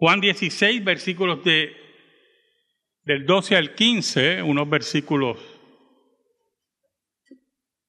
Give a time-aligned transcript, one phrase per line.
[0.00, 1.76] Juan 16, versículos de,
[3.02, 5.38] del 12 al 15, unos versículos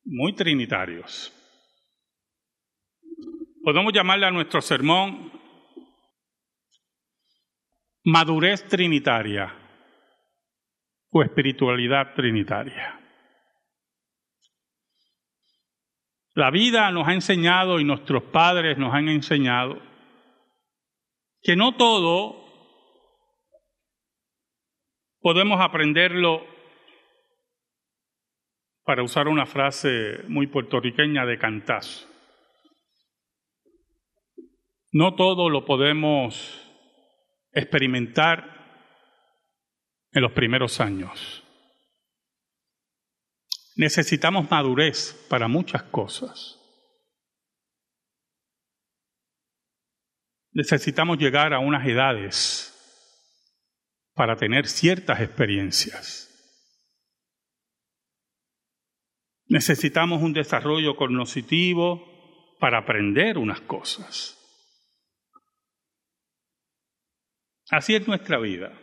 [0.06, 1.32] muy trinitarios.
[3.64, 5.32] Podemos llamarle a nuestro sermón
[8.06, 9.54] madurez trinitaria
[11.12, 13.00] o espiritualidad trinitaria.
[16.34, 19.89] La vida nos ha enseñado y nuestros padres nos han enseñado
[21.42, 22.46] que no todo
[25.22, 26.46] podemos aprenderlo,
[28.90, 32.08] para usar una frase muy puertorriqueña, de cantazo.
[34.92, 36.68] No todo lo podemos
[37.52, 38.60] experimentar
[40.12, 41.44] en los primeros años.
[43.76, 46.59] Necesitamos madurez para muchas cosas.
[50.60, 52.76] Necesitamos llegar a unas edades
[54.14, 56.28] para tener ciertas experiencias.
[59.48, 64.36] Necesitamos un desarrollo cognitivo para aprender unas cosas.
[67.72, 68.78] Así es nuestra vida.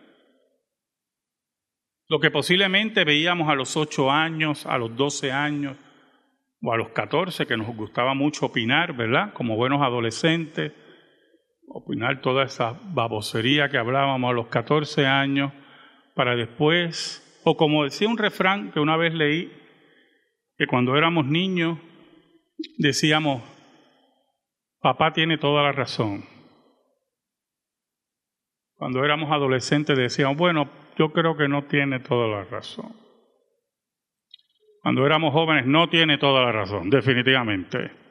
[2.08, 5.76] Lo que posiblemente veíamos a los ocho años, a los doce años
[6.62, 9.34] o a los catorce, que nos gustaba mucho opinar, ¿verdad?
[9.34, 10.72] Como buenos adolescentes,
[11.68, 15.52] opinar toda esa babosería que hablábamos a los catorce años,
[16.14, 19.52] para después, o como decía un refrán que una vez leí,
[20.56, 21.78] que cuando éramos niños
[22.78, 23.42] decíamos,
[24.80, 26.24] papá tiene toda la razón.
[28.76, 32.94] Cuando éramos adolescentes decíamos, bueno, yo creo que no tiene toda la razón.
[34.82, 38.05] Cuando éramos jóvenes no tiene toda la razón, definitivamente.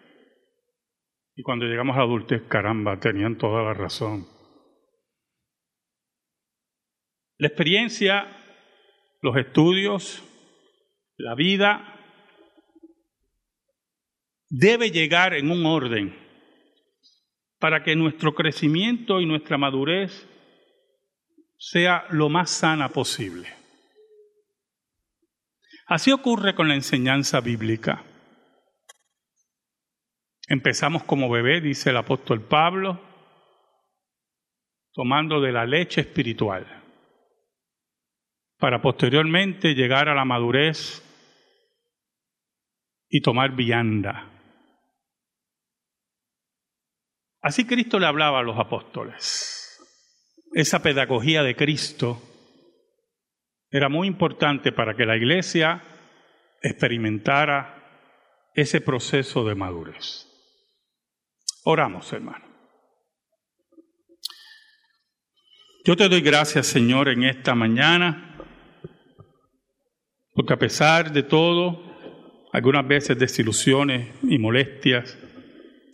[1.35, 4.25] Y cuando llegamos a la adultez, caramba, tenían toda la razón.
[7.37, 8.27] La experiencia,
[9.21, 10.23] los estudios,
[11.17, 11.99] la vida
[14.49, 16.15] debe llegar en un orden
[17.59, 20.29] para que nuestro crecimiento y nuestra madurez
[21.57, 23.49] sea lo más sana posible.
[25.87, 28.03] Así ocurre con la enseñanza bíblica.
[30.47, 33.01] Empezamos como bebé, dice el apóstol Pablo,
[34.93, 36.65] tomando de la leche espiritual,
[38.57, 41.03] para posteriormente llegar a la madurez
[43.09, 44.31] y tomar vianda.
[47.41, 49.55] Así Cristo le hablaba a los apóstoles
[50.55, 52.21] esa pedagogía de Cristo
[53.69, 55.83] era muy importante para que la iglesia
[56.61, 60.31] experimentara ese proceso de madurez.
[61.67, 62.45] Oramos, hermano.
[65.83, 68.37] Yo te doy gracias, Señor, en esta mañana,
[70.33, 71.81] porque a pesar de todo,
[72.53, 75.17] algunas veces desilusiones y molestias,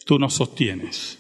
[0.05, 1.17] tú nos sostienes.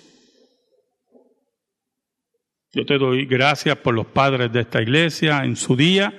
[2.73, 6.13] Yo te doy gracias por los padres de esta iglesia en su día,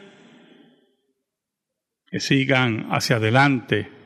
[2.06, 4.01] que sigan hacia adelante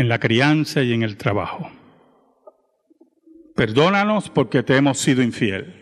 [0.00, 1.70] en la crianza y en el trabajo.
[3.54, 5.74] Perdónanos porque te hemos sido infiel,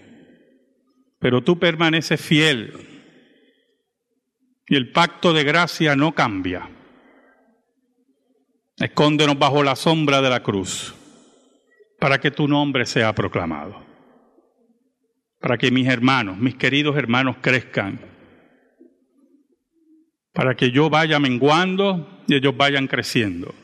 [1.18, 2.74] pero tú permaneces fiel
[4.66, 6.68] y el pacto de gracia no cambia.
[8.76, 10.94] Escóndenos bajo la sombra de la cruz
[11.98, 13.88] para que tu nombre sea proclamado
[15.40, 18.00] para que mis hermanos, mis queridos hermanos crezcan,
[20.32, 23.54] para que yo vaya menguando y ellos vayan creciendo,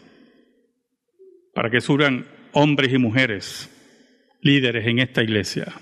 [1.54, 3.70] para que surjan hombres y mujeres
[4.40, 5.72] líderes en esta iglesia,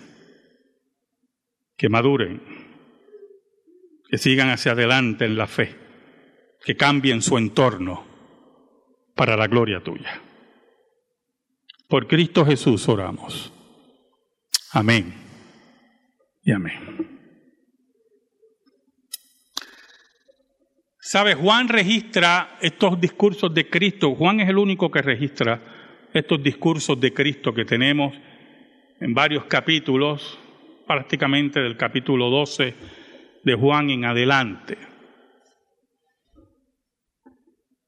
[1.76, 2.40] que maduren,
[4.08, 5.74] que sigan hacia adelante en la fe,
[6.64, 8.06] que cambien su entorno
[9.16, 10.22] para la gloria tuya.
[11.88, 13.52] Por Cristo Jesús oramos.
[14.72, 15.12] Amén
[16.44, 17.21] y amén.
[21.12, 21.34] ¿Sabe?
[21.34, 24.14] Juan registra estos discursos de Cristo.
[24.14, 25.60] Juan es el único que registra
[26.10, 28.14] estos discursos de Cristo que tenemos
[28.98, 30.38] en varios capítulos,
[30.86, 32.74] prácticamente del capítulo 12
[33.44, 34.78] de Juan en adelante.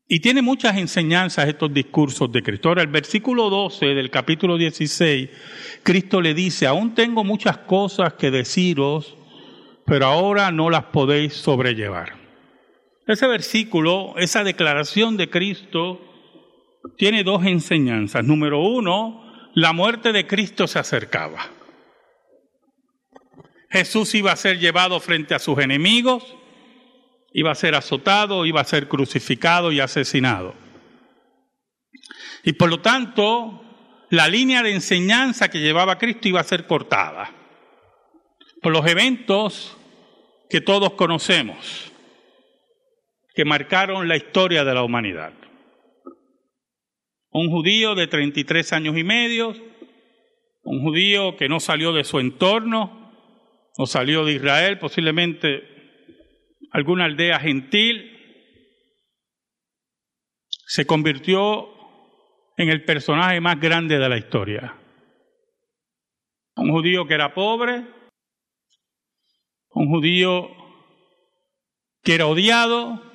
[0.06, 2.69] Y tiene muchas enseñanzas estos discursos de Cristo.
[2.69, 5.31] Ahora, el versículo 12 del capítulo 16,
[5.82, 9.17] Cristo le dice, aún tengo muchas cosas que deciros,
[9.87, 12.24] pero ahora no las podéis sobrellevar.
[13.06, 16.00] Ese versículo, esa declaración de Cristo,
[16.96, 18.24] tiene dos enseñanzas.
[18.24, 21.50] Número uno, la muerte de Cristo se acercaba.
[23.70, 26.36] Jesús iba a ser llevado frente a sus enemigos,
[27.32, 30.54] iba a ser azotado, iba a ser crucificado y asesinado.
[32.44, 33.62] Y por lo tanto,
[34.10, 37.32] la línea de enseñanza que llevaba Cristo iba a ser cortada
[38.62, 39.76] por los eventos
[40.48, 41.92] que todos conocemos,
[43.34, 45.32] que marcaron la historia de la humanidad.
[47.31, 49.54] Un judío de 33 años y medio,
[50.62, 53.12] un judío que no salió de su entorno,
[53.76, 55.64] no salió de Israel, posiblemente
[56.70, 58.12] alguna aldea gentil,
[60.48, 61.69] se convirtió
[62.56, 64.78] en el personaje más grande de la historia.
[66.54, 67.84] Un judío que era pobre,
[69.70, 70.50] un judío
[72.02, 73.13] que era odiado,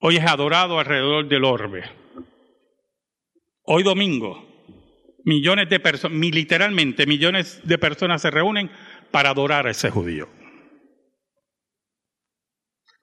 [0.00, 1.84] hoy es adorado alrededor del orbe.
[3.62, 4.46] Hoy domingo,
[5.24, 8.70] millones de personas, literalmente millones de personas se reúnen
[9.10, 10.28] para adorar a ese judío.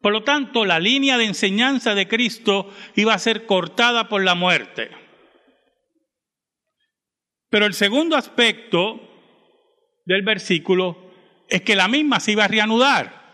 [0.01, 4.35] Por lo tanto, la línea de enseñanza de Cristo iba a ser cortada por la
[4.35, 4.89] muerte.
[7.49, 8.99] Pero el segundo aspecto
[10.05, 11.11] del versículo
[11.49, 13.26] es que la misma se iba a reanudar.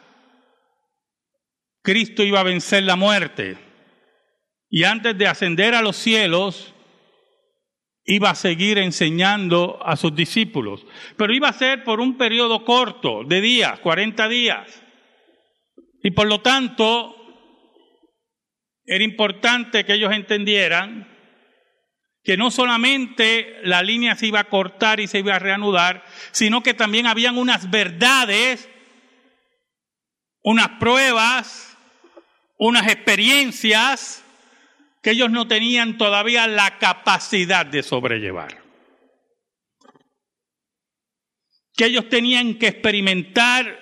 [1.84, 3.58] Cristo iba a vencer la muerte
[4.70, 6.74] y antes de ascender a los cielos
[8.06, 10.86] iba a seguir enseñando a sus discípulos,
[11.18, 14.84] pero iba a ser por un periodo corto de días, 40 días.
[16.02, 17.16] Y por lo tanto,
[18.86, 21.10] era importante que ellos entendieran
[22.24, 26.64] que no solamente la línea se iba a cortar y se iba a reanudar, sino
[26.64, 28.70] que también habían unas verdades,
[30.42, 31.73] unas pruebas,
[32.68, 34.24] unas experiencias
[35.02, 38.64] que ellos no tenían todavía la capacidad de sobrellevar.
[41.76, 43.82] Que ellos tenían que experimentar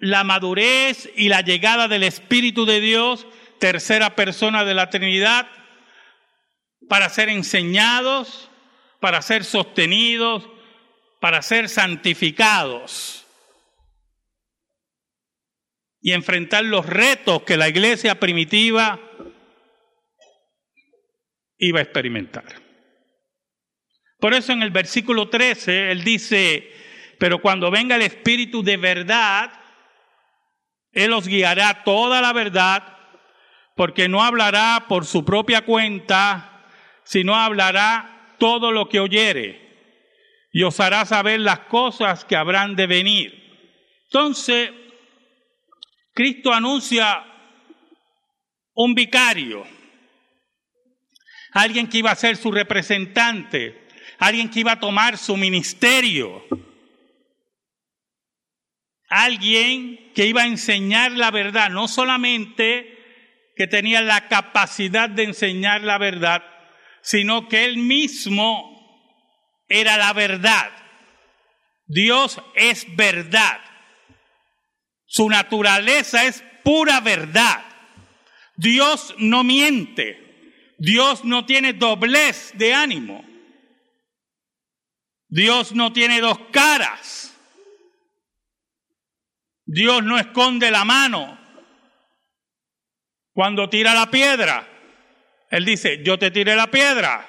[0.00, 3.26] la madurez y la llegada del Espíritu de Dios,
[3.58, 5.46] tercera persona de la Trinidad,
[6.90, 8.50] para ser enseñados,
[9.00, 10.46] para ser sostenidos,
[11.20, 13.19] para ser santificados
[16.00, 18.98] y enfrentar los retos que la iglesia primitiva
[21.58, 22.44] iba a experimentar.
[24.18, 26.70] Por eso en el versículo 13 él dice,
[27.18, 29.52] pero cuando venga el Espíritu de verdad,
[30.92, 32.96] él os guiará toda la verdad,
[33.76, 36.66] porque no hablará por su propia cuenta,
[37.04, 39.68] sino hablará todo lo que oyere,
[40.52, 43.40] y os hará saber las cosas que habrán de venir.
[44.04, 44.70] Entonces,
[46.12, 47.24] Cristo anuncia
[48.74, 49.66] un vicario,
[51.52, 56.44] alguien que iba a ser su representante, alguien que iba a tomar su ministerio
[59.10, 62.96] alguien que iba a enseñar la verdad, no solamente
[63.56, 66.42] que tenía la capacidad de enseñar la verdad,
[67.02, 68.70] sino que él mismo
[69.68, 70.70] era la verdad.
[71.86, 73.60] Dios es verdad.
[75.10, 77.64] Su naturaleza es pura verdad.
[78.54, 80.76] Dios no miente.
[80.78, 83.24] Dios no tiene doblez de ánimo.
[85.26, 87.36] Dios no tiene dos caras.
[89.64, 91.40] Dios no esconde la mano
[93.32, 94.64] cuando tira la piedra.
[95.50, 97.28] Él dice, yo te tiré la piedra.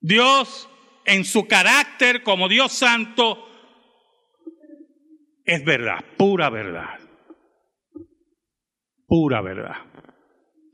[0.00, 0.70] Dios
[1.04, 3.49] en su carácter como Dios santo
[5.50, 7.00] es verdad, pura verdad.
[9.04, 9.78] Pura verdad.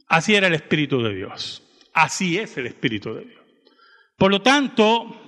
[0.06, 1.62] Así era el Espíritu de Dios.
[1.94, 3.42] Así es el Espíritu de Dios.
[4.18, 5.18] Por lo tanto,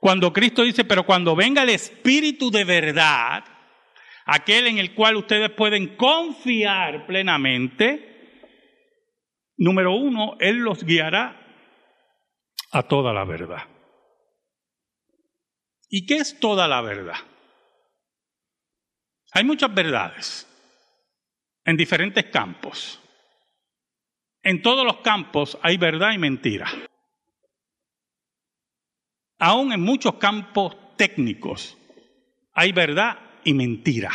[0.00, 3.44] cuando Cristo dice, pero cuando venga el Espíritu de verdad,
[4.26, 8.40] aquel en el cual ustedes pueden confiar plenamente,
[9.56, 11.40] número uno, Él los guiará
[12.72, 13.68] a toda la verdad.
[15.88, 17.18] ¿Y qué es toda la verdad?
[19.34, 20.48] Hay muchas verdades
[21.64, 23.00] en diferentes campos.
[24.42, 26.68] En todos los campos hay verdad y mentira
[29.44, 31.76] aún en muchos campos técnicos,
[32.54, 34.10] hay verdad y mentira.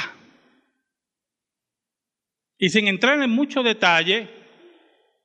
[2.57, 4.27] Y sin entrar en mucho detalle,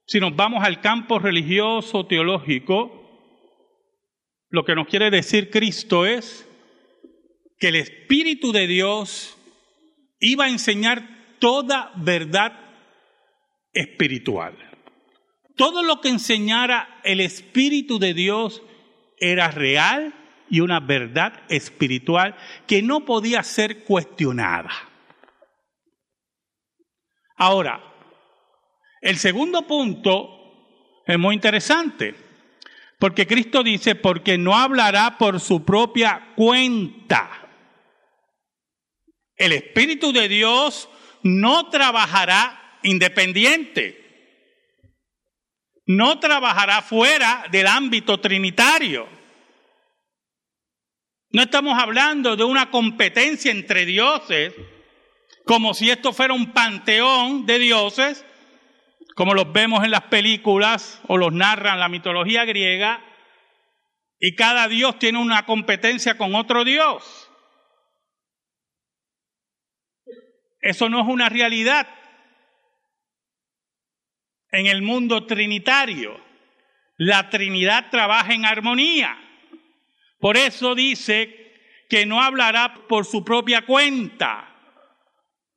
[0.07, 3.01] si nos vamos al campo religioso, teológico,
[4.51, 6.47] lo que nos quiere decir Cristo es
[7.59, 9.39] que el Espíritu de Dios
[10.25, 12.53] iba a enseñar toda verdad
[13.73, 14.57] espiritual.
[15.57, 18.63] Todo lo que enseñara el Espíritu de Dios
[19.19, 20.15] era real
[20.49, 24.71] y una verdad espiritual que no podía ser cuestionada.
[27.37, 27.83] Ahora,
[29.01, 32.15] el segundo punto es muy interesante,
[32.99, 37.44] porque Cristo dice, porque no hablará por su propia cuenta.
[39.37, 40.89] El Espíritu de Dios
[41.23, 44.05] no trabajará independiente,
[45.87, 49.09] no trabajará fuera del ámbito trinitario.
[51.31, 54.55] No estamos hablando de una competencia entre dioses,
[55.45, 58.25] como si esto fuera un panteón de dioses,
[59.17, 63.05] como los vemos en las películas o los narran la mitología griega,
[64.21, 67.24] y cada dios tiene una competencia con otro dios.
[70.65, 71.87] Eso no es una realidad
[74.51, 76.19] en el mundo trinitario.
[76.97, 79.15] La Trinidad trabaja en armonía.
[80.19, 84.57] Por eso dice que no hablará por su propia cuenta.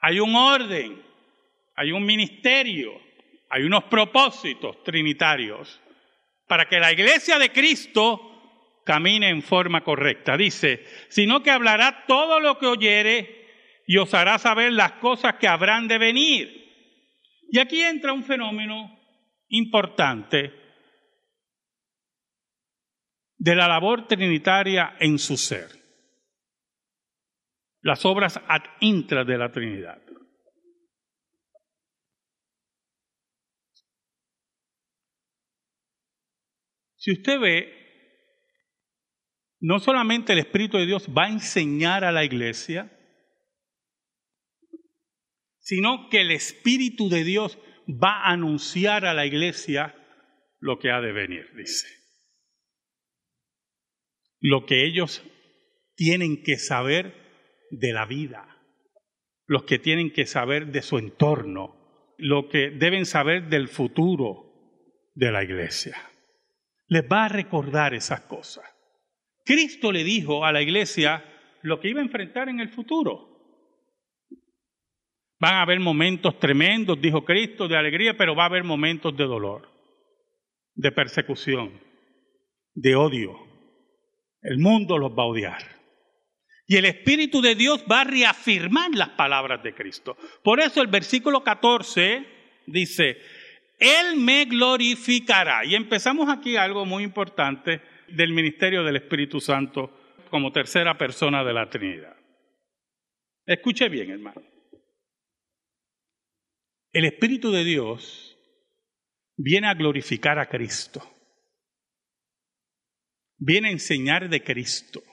[0.02, 1.02] Hay un orden,
[1.78, 3.00] hay un ministerio,
[3.50, 5.80] hay unos propósitos trinitarios
[6.48, 10.36] para que la iglesia de Cristo camine en forma correcta.
[10.36, 13.38] Dice, sino que hablará todo lo que oyere
[13.90, 16.68] y os hará saber las cosas que habrán de venir.
[17.50, 19.00] Y aquí entra un fenómeno
[19.48, 20.54] importante
[23.38, 25.70] de la labor trinitaria en su ser.
[27.82, 30.02] Las obras ad intra de la Trinidad.
[36.98, 37.74] Si usted ve,
[39.62, 42.92] no solamente el Espíritu de Dios va a enseñar a la iglesia,
[45.68, 47.60] sino que el Espíritu de Dios
[47.90, 49.94] va a anunciar a la iglesia
[50.62, 51.88] lo que ha de venir, dice.
[54.40, 55.24] Lo que ellos
[55.98, 58.48] tienen que saber de la vida,
[59.46, 64.80] los que tienen que saber de su entorno, lo que deben saber del futuro
[65.16, 65.98] de la iglesia.
[66.88, 68.64] Les va a recordar esas cosas.
[69.44, 71.26] Cristo le dijo a la iglesia
[71.62, 73.37] lo que iba a enfrentar en el futuro.
[75.40, 79.26] Van a haber momentos tremendos, dijo Cristo, de alegría, pero va a haber momentos de
[79.26, 79.70] dolor,
[80.74, 81.80] de persecución,
[82.74, 83.38] de odio.
[84.42, 85.78] El mundo los va a odiar.
[86.66, 90.18] Y el Espíritu de Dios va a reafirmar las palabras de Cristo.
[90.44, 92.26] Por eso el versículo 14
[92.66, 93.18] dice,
[93.80, 95.64] Él me glorificará.
[95.66, 99.92] Y empezamos aquí algo muy importante del ministerio del Espíritu Santo
[100.30, 102.16] como tercera persona de la Trinidad.
[103.46, 104.57] Escuche bien, hermano.
[106.98, 108.36] El Espíritu de Dios
[109.36, 111.00] viene a glorificar a Cristo,
[113.38, 115.04] viene a enseñar de Cristo,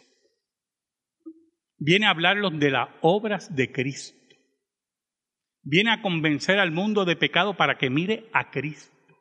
[1.77, 4.35] viene a hablarlos de las obras de Cristo,
[5.61, 9.19] viene a convencer al mundo de pecado para que mire a Cristo.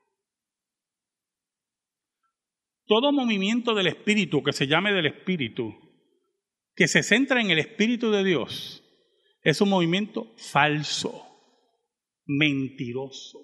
[2.85, 5.75] Todo movimiento del Espíritu, que se llame del Espíritu,
[6.77, 8.85] que se centra en el Espíritu de Dios,
[9.41, 11.32] es un movimiento falso
[12.25, 13.39] mentiroso.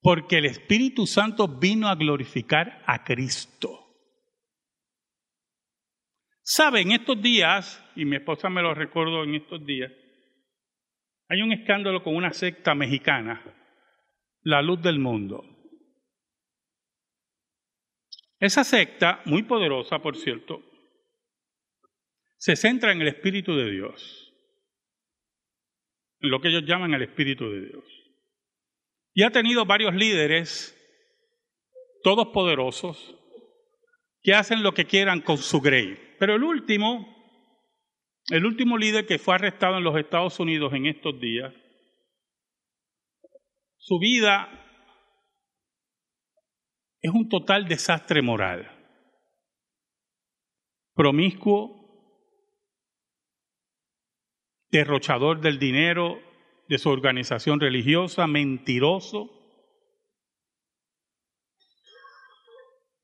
[0.00, 3.84] Porque el Espíritu Santo vino a glorificar a Cristo.
[6.42, 9.92] Sabe, en estos días, y mi esposa me lo recordó en estos días,
[11.28, 13.42] hay un escándalo con una secta mexicana,
[14.42, 15.44] la luz del mundo.
[18.40, 20.62] Esa secta, muy poderosa por cierto,
[22.38, 24.27] se centra en el Espíritu de Dios
[26.20, 27.84] lo que ellos llaman el Espíritu de Dios.
[29.14, 30.74] Y ha tenido varios líderes,
[32.02, 33.16] todos poderosos,
[34.22, 35.98] que hacen lo que quieran con su grey.
[36.18, 37.06] Pero el último,
[38.30, 41.54] el último líder que fue arrestado en los Estados Unidos en estos días,
[43.78, 44.48] su vida
[47.00, 48.74] es un total desastre moral.
[50.94, 51.77] Promiscuo,
[54.70, 56.20] derrochador del dinero
[56.68, 59.34] de su organización religiosa, mentiroso.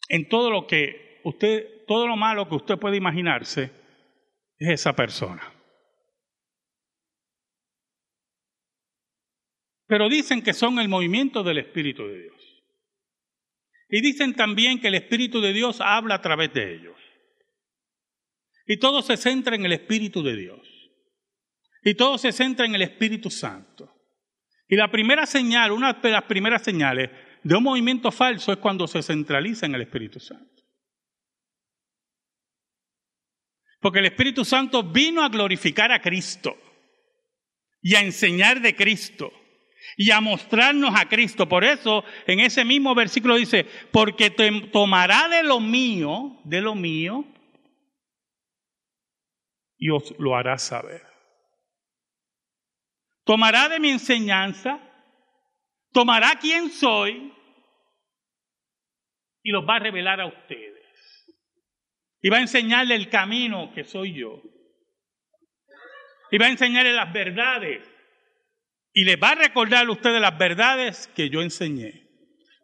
[0.08, 3.72] En todo lo que usted, todo lo malo que usted puede imaginarse,
[4.58, 5.50] es esa persona.
[9.86, 12.34] Pero dicen que son el movimiento del Espíritu de Dios.
[13.88, 16.96] Y dicen también que el Espíritu de Dios habla a través de ellos.
[18.66, 20.73] Y todo se centra en el Espíritu de Dios.
[21.84, 23.94] Y todo se centra en el Espíritu Santo.
[24.66, 27.10] Y la primera señal, una de las primeras señales
[27.42, 30.62] de un movimiento falso es cuando se centraliza en el Espíritu Santo.
[33.80, 36.56] Porque el Espíritu Santo vino a glorificar a Cristo
[37.82, 39.30] y a enseñar de Cristo
[39.98, 41.46] y a mostrarnos a Cristo.
[41.46, 46.74] Por eso en ese mismo versículo dice, porque te tomará de lo mío, de lo
[46.74, 47.26] mío,
[49.76, 51.13] y os lo hará saber.
[53.24, 54.78] Tomará de mi enseñanza,
[55.92, 57.32] tomará quién soy
[59.42, 60.74] y los va a revelar a ustedes.
[62.20, 64.42] Y va a enseñarle el camino que soy yo.
[66.30, 67.82] Y va a enseñarle las verdades.
[68.92, 72.08] Y le va a recordar a ustedes las verdades que yo enseñé.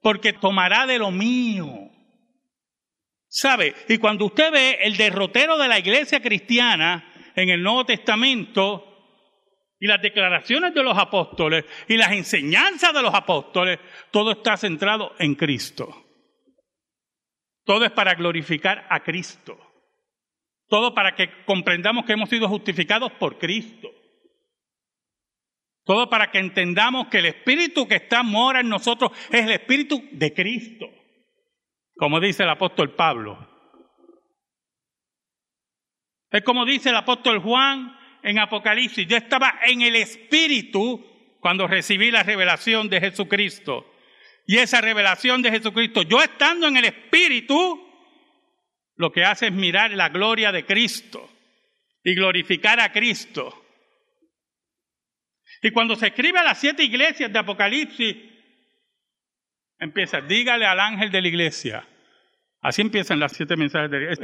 [0.03, 1.91] Porque tomará de lo mío.
[3.29, 3.75] ¿Sabe?
[3.89, 8.90] Y cuando usted ve el derrotero de la iglesia cristiana en el Nuevo Testamento
[9.81, 13.79] y las declaraciones de los apóstoles y las enseñanzas de los apóstoles,
[14.11, 16.07] todo está centrado en Cristo.
[17.65, 19.59] Todo es para glorificar a Cristo.
[20.69, 23.89] Todo para que comprendamos que hemos sido justificados por Cristo.
[25.85, 30.03] Todo para que entendamos que el Espíritu que está mora en nosotros es el Espíritu
[30.13, 30.87] de Cristo.
[31.97, 33.49] Como dice el apóstol Pablo.
[36.31, 39.07] Es como dice el apóstol Juan en Apocalipsis.
[39.07, 41.05] Yo estaba en el Espíritu
[41.41, 43.87] cuando recibí la revelación de Jesucristo.
[44.47, 47.87] Y esa revelación de Jesucristo, yo estando en el Espíritu,
[48.97, 51.31] lo que hace es mirar la gloria de Cristo
[52.03, 53.65] y glorificar a Cristo.
[55.63, 58.17] Y cuando se escribe a las siete iglesias de Apocalipsis,
[59.79, 61.87] empieza, dígale al ángel de la iglesia.
[62.61, 64.17] Así empiezan las siete mensajes de.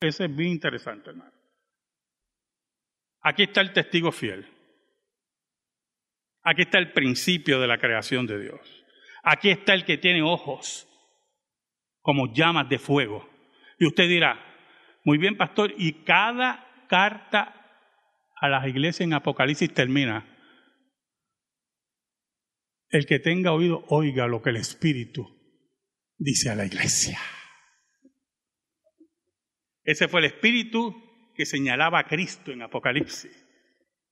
[0.00, 1.39] Ese es bien interesante, hermano.
[3.22, 4.48] Aquí está el testigo fiel.
[6.42, 8.84] Aquí está el principio de la creación de Dios.
[9.22, 10.88] Aquí está el que tiene ojos
[12.00, 13.28] como llamas de fuego.
[13.78, 14.38] Y usted dirá,
[15.04, 17.54] muy bien, pastor, y cada carta
[18.36, 20.26] a las iglesias en Apocalipsis termina.
[22.88, 25.26] El que tenga oído, oiga lo que el Espíritu
[26.16, 27.18] dice a la iglesia.
[29.84, 31.09] Ese fue el Espíritu
[31.40, 33.32] que señalaba a Cristo en Apocalipsis.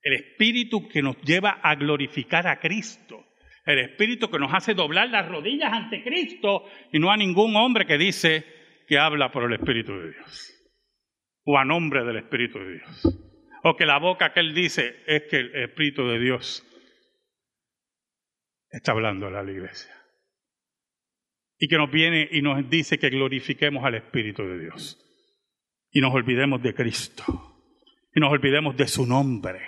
[0.01, 3.23] El Espíritu que nos lleva a glorificar a Cristo
[3.69, 7.85] el Espíritu que nos hace doblar las rodillas ante Cristo y no a ningún hombre
[7.85, 8.43] que dice
[8.87, 10.55] que habla por el Espíritu de Dios
[11.45, 13.21] o a nombre del Espíritu de Dios.
[13.65, 16.65] O que la boca que él dice es que el Espíritu de Dios
[18.71, 19.95] está hablando a la iglesia.
[21.59, 25.08] Y que nos viene y nos dice que glorifiquemos al Espíritu de Dios.
[25.91, 27.25] Y nos olvidemos de Cristo.
[28.15, 29.65] Y nos olvidemos de su nombre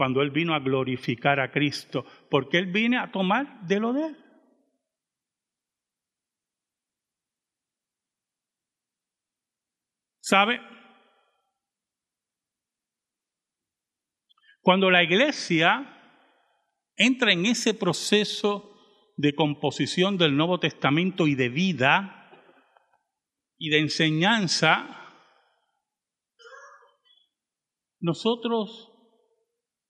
[0.00, 4.06] cuando Él vino a glorificar a Cristo, porque Él vino a tomar de lo de
[4.06, 4.16] Él.
[10.20, 10.58] ¿Sabe?
[14.62, 16.00] Cuando la iglesia
[16.96, 18.74] entra en ese proceso
[19.18, 22.30] de composición del Nuevo Testamento y de vida
[23.58, 24.99] y de enseñanza,
[28.00, 28.90] nosotros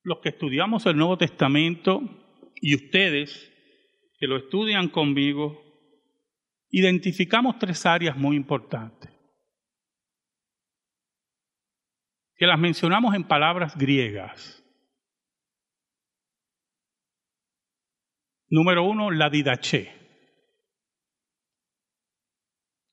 [0.02, 2.00] los que estudiamos el Nuevo Testamento
[2.56, 3.50] y ustedes
[4.18, 5.62] que lo estudian conmigo,
[6.68, 9.10] identificamos tres áreas muy importantes,
[12.36, 14.62] que las mencionamos en palabras griegas.
[18.48, 19.94] Número uno, la didache.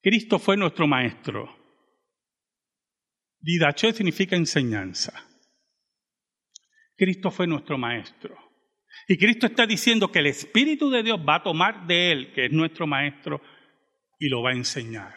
[0.02, 1.57] Cristo fue nuestro maestro.
[3.48, 5.14] Didache significa enseñanza.
[6.98, 8.36] Cristo fue nuestro maestro.
[9.08, 12.48] Y Cristo está diciendo que el Espíritu de Dios va a tomar de Él, que
[12.48, 13.42] es nuestro maestro,
[14.20, 15.14] y lo va a enseñar.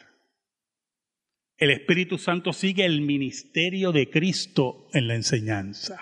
[1.56, 5.98] El Espíritu Santo sigue el ministerio de Cristo en la enseñanza.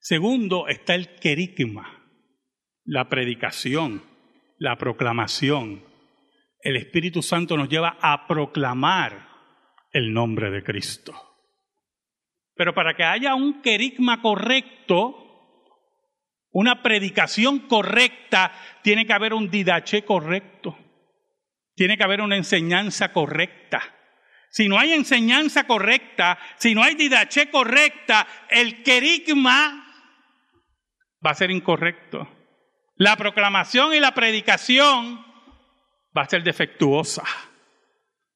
[0.00, 2.02] Segundo está el querigma,
[2.84, 4.02] la predicación,
[4.56, 5.91] la proclamación.
[6.62, 9.28] El Espíritu Santo nos lleva a proclamar
[9.90, 11.12] el nombre de Cristo.
[12.54, 15.22] Pero para que haya un querigma correcto,
[16.52, 20.78] una predicación correcta, tiene que haber un didache correcto.
[21.74, 23.82] Tiene que haber una enseñanza correcta.
[24.48, 29.84] Si no hay enseñanza correcta, si no hay didache correcta, el querigma
[31.24, 32.28] va a ser incorrecto.
[32.96, 35.31] La proclamación y la predicación
[36.16, 37.24] va a ser defectuosa.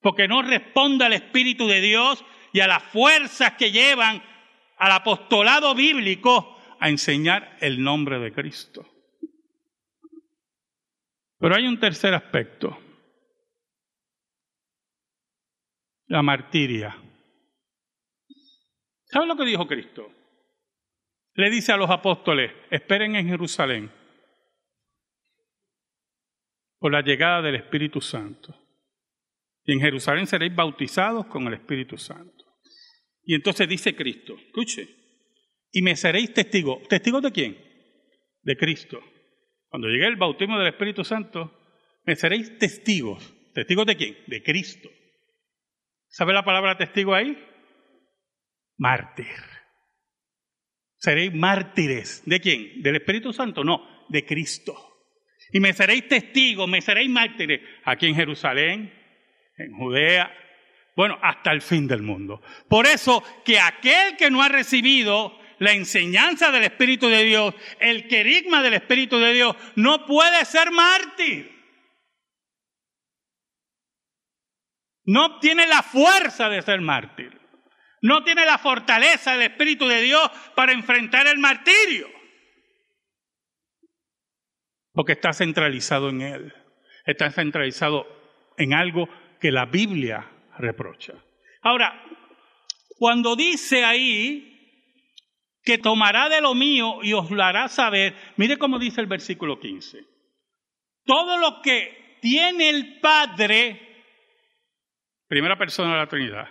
[0.01, 4.23] Porque no responde al Espíritu de Dios y a las fuerzas que llevan
[4.79, 8.87] al apostolado bíblico a enseñar el nombre de Cristo.
[11.39, 12.79] Pero hay un tercer aspecto.
[16.09, 16.97] la martiria.
[19.05, 20.13] ¿Saben lo que dijo Cristo?
[21.35, 23.91] Le dice a los apóstoles, esperen en Jerusalén
[26.79, 28.55] por la llegada del Espíritu Santo.
[29.65, 32.45] Y en Jerusalén seréis bautizados con el Espíritu Santo.
[33.25, 34.89] Y entonces dice Cristo, escuche,
[35.73, 36.87] y me seréis testigos.
[36.89, 37.59] ¿Testigos de quién?
[38.43, 39.01] De Cristo.
[39.69, 41.53] Cuando llegue el bautismo del Espíritu Santo,
[42.05, 43.35] me seréis testigos.
[43.53, 44.17] ¿Testigos de quién?
[44.27, 44.89] De Cristo.
[46.09, 47.37] ¿Sabe la palabra testigo ahí?
[48.79, 49.27] Mártir.
[50.95, 52.23] Seréis mártires.
[52.25, 52.83] ¿De quién?
[52.83, 53.65] ¿Del Espíritu Santo?
[53.65, 54.96] No, de Cristo.
[55.53, 58.93] Y me seréis testigos, me seréis mártires aquí en Jerusalén,
[59.57, 60.33] en Judea,
[60.97, 62.43] bueno, hasta el fin del mundo.
[62.69, 68.09] Por eso que aquel que no ha recibido la enseñanza del Espíritu de Dios, el
[68.09, 71.55] querigma del Espíritu de Dios, no puede ser mártir.
[75.05, 77.39] No tiene la fuerza de ser mártir.
[78.03, 82.16] No tiene la fortaleza del Espíritu de Dios para enfrentar el martirio.
[84.97, 86.55] Porque está centralizado en Él.
[87.05, 88.07] Está centralizado
[88.57, 90.27] en algo que la Biblia
[90.59, 91.13] reprocha.
[91.61, 92.03] Ahora,
[92.99, 94.55] cuando dice ahí
[95.63, 99.61] que tomará de lo mío y os lo hará saber, mire cómo dice el versículo
[99.61, 100.01] 15.
[101.05, 104.03] Todo lo que tiene el Padre,
[105.29, 106.49] primera persona de la Trinidad,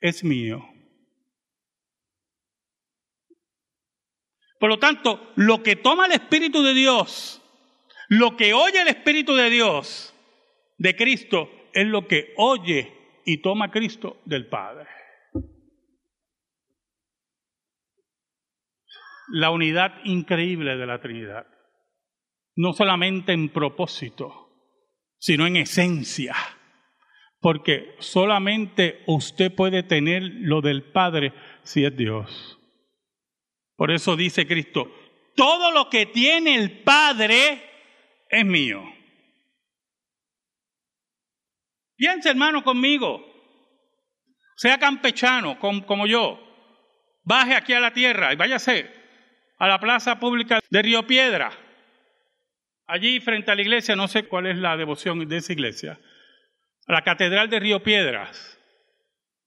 [0.00, 0.66] es mío.
[4.58, 7.42] Por lo tanto, lo que toma el Espíritu de Dios,
[8.08, 10.14] lo que oye el Espíritu de Dios
[10.78, 12.92] de Cristo, es lo que oye
[13.24, 14.88] y toma Cristo del Padre.
[19.28, 21.46] La unidad increíble de la Trinidad,
[22.54, 24.46] no solamente en propósito,
[25.18, 26.34] sino en esencia,
[27.40, 32.58] porque solamente usted puede tener lo del Padre si es Dios.
[33.76, 34.90] Por eso dice Cristo,
[35.34, 37.65] todo lo que tiene el Padre
[38.28, 38.82] es mío.
[41.96, 43.24] Piensa, hermano, conmigo.
[44.56, 46.42] Sea campechano como yo.
[47.24, 48.90] Baje aquí a la tierra y váyase
[49.58, 51.50] a la plaza pública de Río Piedra.
[52.86, 55.98] Allí frente a la iglesia, no sé cuál es la devoción de esa iglesia.
[56.86, 58.58] A la catedral de Río Piedras.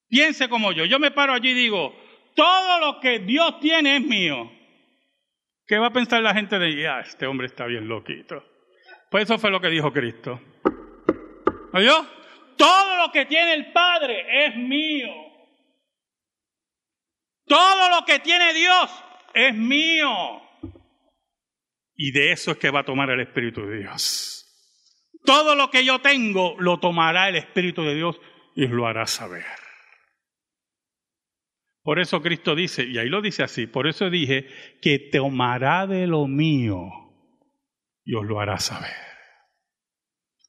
[0.10, 0.86] Piense como yo.
[0.86, 1.96] Yo me paro allí y digo,
[2.36, 4.52] todo lo que Dios tiene es mío.
[5.66, 8.44] ¿Qué va a pensar la gente de, ah, este hombre está bien loquito?
[9.10, 10.40] Pues eso fue lo que dijo Cristo.
[11.74, 12.06] ¿Oyó?
[12.56, 15.10] Todo lo que tiene el Padre es mío.
[17.46, 18.92] Todo lo que tiene Dios
[19.34, 20.42] es mío.
[21.96, 24.46] Y de eso es que va a tomar el Espíritu de Dios.
[25.26, 28.20] Todo lo que yo tengo lo tomará el Espíritu de Dios
[28.56, 29.46] y lo hará saber.
[31.82, 34.48] Por eso Cristo dice, y ahí lo dice así, por eso dije
[34.82, 37.09] que tomará de lo mío
[38.10, 38.96] y os lo hará saber.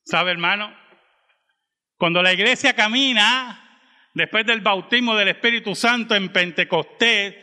[0.03, 0.75] ¿Sabe, hermano?
[1.99, 3.83] Cuando la iglesia camina,
[4.15, 7.35] después del bautismo del Espíritu Santo en Pentecostés,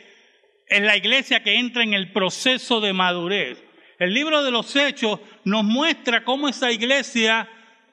[0.66, 3.62] es la iglesia que entra en el proceso de madurez.
[4.00, 7.48] El libro de los Hechos nos muestra cómo esa iglesia,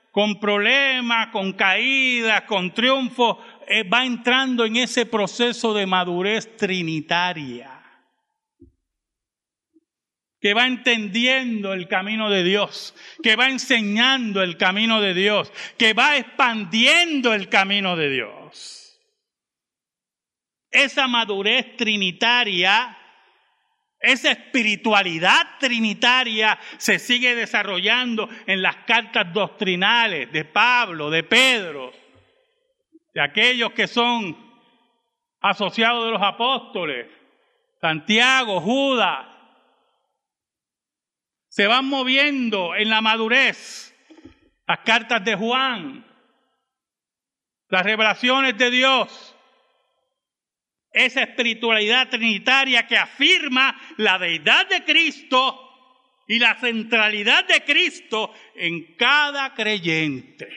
[0.10, 7.75] con problemas, con caídas, con triunfos, eh, va entrando en ese proceso de madurez trinitaria
[10.46, 15.94] que va entendiendo el camino de Dios, que va enseñando el camino de Dios, que
[15.94, 19.02] va expandiendo el camino de Dios.
[20.70, 22.96] Esa madurez trinitaria,
[24.00, 31.92] esa espiritualidad trinitaria se sigue desarrollando en las cartas doctrinales de Pablo, de Pedro,
[33.16, 34.38] de aquellos que son
[35.42, 37.08] asociados de los apóstoles,
[37.82, 39.35] Santiago, Judas,
[41.56, 43.96] se van moviendo en la madurez.
[44.68, 46.06] Las cartas de Juan,
[47.70, 49.38] las revelaciones de Dios,
[50.92, 55.62] esa espiritualidad trinitaria que afirma la deidad de Cristo
[56.28, 60.50] y la centralidad de Cristo en cada creyente.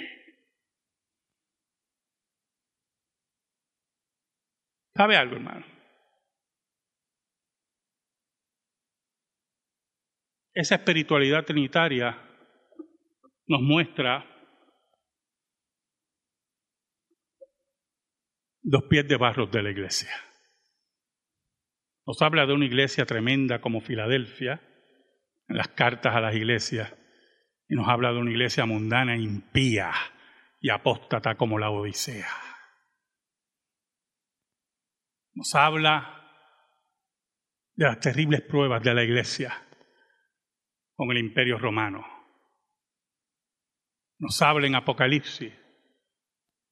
[4.97, 5.78] ¿Sabe algo, hermano?
[10.59, 12.21] Esa espiritualidad trinitaria
[13.47, 14.27] nos muestra
[18.65, 20.11] los pies de barro de la iglesia.
[22.05, 24.61] Nos habla de una iglesia tremenda como Filadelfia,
[25.47, 26.93] en las cartas a las iglesias,
[27.69, 29.93] y nos habla de una iglesia mundana, impía
[30.59, 32.33] y apóstata como la Odisea.
[35.35, 36.29] Nos habla
[37.77, 39.68] de las terribles pruebas de la iglesia
[40.99, 42.05] con el imperio romano.
[44.19, 45.53] Nos habla en Apocalipsis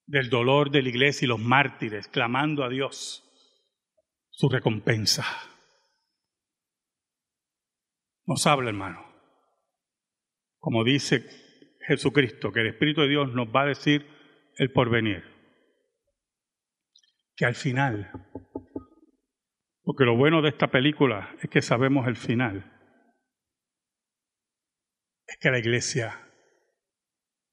[0.04, 3.22] del dolor de la iglesia y los mártires clamando a Dios
[4.30, 5.24] su recompensa.
[8.26, 9.06] Nos habla, hermano,
[10.58, 11.24] como dice
[11.86, 14.10] Jesucristo, que el Espíritu de Dios nos va a decir
[14.56, 15.22] el porvenir.
[17.36, 18.10] Que al final
[19.84, 22.75] porque lo bueno de esta película es que sabemos el final.
[25.40, 26.18] Que la iglesia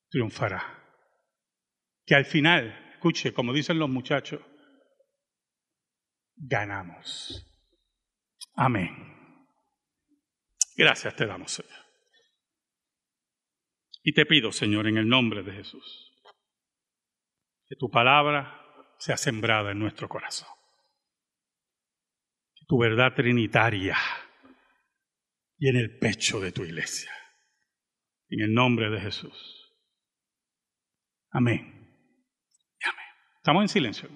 [0.09, 0.81] triunfará.
[2.05, 4.41] Que al final, escuche, como dicen los muchachos,
[6.35, 7.45] ganamos.
[8.55, 8.91] Amén.
[10.75, 11.83] Gracias te damos, Señor.
[14.03, 16.13] Y te pido, Señor, en el nombre de Jesús,
[17.67, 18.59] que tu palabra
[18.97, 20.49] sea sembrada en nuestro corazón
[22.67, 23.97] tu verdad trinitaria
[25.57, 27.11] y en el pecho de tu iglesia.
[28.33, 29.71] En el nombre de Jesús.
[31.29, 31.59] Amén.
[32.83, 33.05] Amén.
[33.37, 34.09] Estamos en silencio.